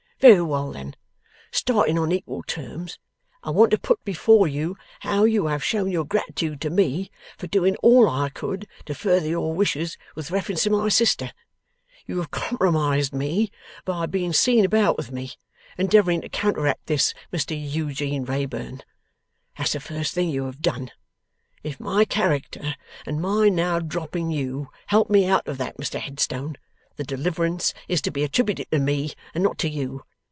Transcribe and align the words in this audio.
Very 0.21 0.43
well 0.43 0.71
then. 0.71 0.95
Starting 1.51 1.97
on 1.97 2.11
equal 2.11 2.43
terms, 2.43 2.99
I 3.43 3.49
want 3.49 3.71
to 3.71 3.79
put 3.79 4.05
before 4.05 4.47
you 4.47 4.77
how 4.99 5.23
you 5.23 5.47
have 5.47 5.63
shown 5.63 5.89
your 5.91 6.05
gratitude 6.05 6.61
to 6.61 6.69
me, 6.69 7.09
for 7.39 7.47
doing 7.47 7.75
all 7.77 8.07
I 8.07 8.29
could 8.29 8.67
to 8.85 8.93
further 8.93 9.25
your 9.27 9.55
wishes 9.55 9.97
with 10.13 10.29
reference 10.29 10.61
to 10.61 10.69
my 10.69 10.89
sister. 10.89 11.31
You 12.05 12.19
have 12.19 12.29
compromised 12.29 13.15
me 13.15 13.49
by 13.83 14.05
being 14.05 14.31
seen 14.31 14.63
about 14.63 14.95
with 14.95 15.11
me, 15.11 15.31
endeavouring 15.75 16.21
to 16.21 16.29
counteract 16.29 16.85
this 16.85 17.15
Mr 17.33 17.57
Eugene 17.59 18.23
Wrayburn. 18.23 18.81
That's 19.57 19.73
the 19.73 19.79
first 19.79 20.13
thing 20.13 20.29
you 20.29 20.45
have 20.45 20.61
done. 20.61 20.91
If 21.63 21.79
my 21.79 22.05
character, 22.05 22.75
and 23.07 23.19
my 23.19 23.49
now 23.49 23.79
dropping 23.79 24.29
you, 24.29 24.69
help 24.85 25.09
me 25.09 25.27
out 25.27 25.47
of 25.47 25.57
that, 25.57 25.77
Mr 25.77 25.99
Headstone, 25.99 26.57
the 26.97 27.03
deliverance 27.03 27.73
is 27.87 28.03
to 28.03 28.11
be 28.11 28.23
attributed 28.23 28.69
to 28.69 28.77
me, 28.77 29.13
and 29.33 29.43
not 29.43 29.57
to 29.57 29.67
you. 29.69 30.03